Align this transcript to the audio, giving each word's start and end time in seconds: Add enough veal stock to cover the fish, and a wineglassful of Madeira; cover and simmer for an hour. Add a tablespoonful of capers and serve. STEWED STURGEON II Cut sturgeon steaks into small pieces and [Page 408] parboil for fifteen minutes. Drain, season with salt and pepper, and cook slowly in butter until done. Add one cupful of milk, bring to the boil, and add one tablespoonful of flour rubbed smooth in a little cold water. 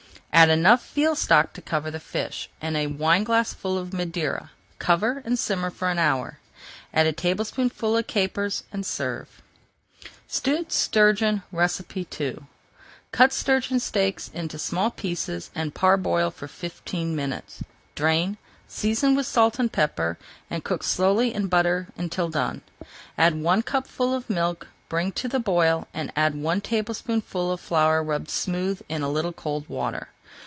Add 0.33 0.47
enough 0.49 0.89
veal 0.93 1.13
stock 1.15 1.51
to 1.53 1.61
cover 1.61 1.91
the 1.91 1.99
fish, 1.99 2.49
and 2.61 2.77
a 2.77 2.87
wineglassful 2.87 3.77
of 3.77 3.91
Madeira; 3.93 4.49
cover 4.79 5.21
and 5.25 5.37
simmer 5.37 5.69
for 5.69 5.89
an 5.89 5.99
hour. 5.99 6.39
Add 6.93 7.05
a 7.05 7.11
tablespoonful 7.11 7.97
of 7.97 8.07
capers 8.07 8.63
and 8.71 8.85
serve. 8.85 9.41
STEWED 10.27 10.71
STURGEON 10.71 11.43
II 11.53 12.37
Cut 13.11 13.33
sturgeon 13.33 13.79
steaks 13.81 14.29
into 14.33 14.57
small 14.57 14.89
pieces 14.89 15.51
and 15.53 15.75
[Page 15.75 15.81
408] 15.81 15.81
parboil 16.09 16.31
for 16.31 16.47
fifteen 16.47 17.13
minutes. 17.13 17.61
Drain, 17.93 18.37
season 18.69 19.15
with 19.15 19.27
salt 19.27 19.59
and 19.59 19.71
pepper, 19.71 20.17
and 20.49 20.63
cook 20.63 20.81
slowly 20.83 21.33
in 21.33 21.47
butter 21.47 21.87
until 21.97 22.29
done. 22.29 22.61
Add 23.17 23.35
one 23.35 23.61
cupful 23.63 24.15
of 24.15 24.29
milk, 24.29 24.69
bring 24.87 25.11
to 25.11 25.27
the 25.27 25.39
boil, 25.41 25.89
and 25.93 26.11
add 26.15 26.33
one 26.35 26.61
tablespoonful 26.61 27.51
of 27.51 27.59
flour 27.59 28.01
rubbed 28.01 28.29
smooth 28.29 28.81
in 28.87 29.03
a 29.03 29.09
little 29.11 29.33
cold 29.33 29.67
water. 29.69 30.07